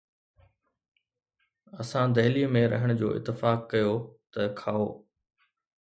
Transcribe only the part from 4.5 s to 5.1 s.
کائو؟